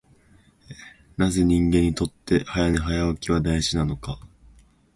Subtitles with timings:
[1.15, 4.17] なぜ人間にとって早寝早起きは大事なのか。